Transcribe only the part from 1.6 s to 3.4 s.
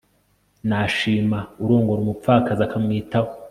urongora umupfakazi, akamwitaho